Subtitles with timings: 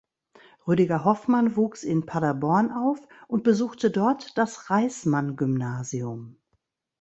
[0.67, 6.39] Rüdiger Hoffmann wuchs in Paderborn auf und besuchte dort das Reismann-Gymnasium.